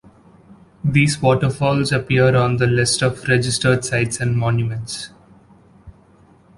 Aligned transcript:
These 0.83 1.21
waterfalls 1.21 1.91
appear 1.91 2.35
on 2.35 2.57
the 2.57 2.65
list 2.65 3.03
of 3.03 3.27
registered 3.27 3.85
sites 3.85 4.19
and 4.19 4.35
monuments. 4.35 5.11